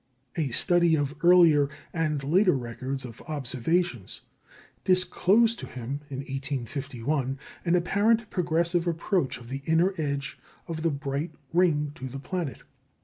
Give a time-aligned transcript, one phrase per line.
[0.35, 1.55] A study of early
[1.93, 4.21] and later records of observations
[4.83, 10.89] disclosed to him, in 1851, an apparent progressive approach of the inner edge of the
[10.89, 12.63] bright ring to the planet.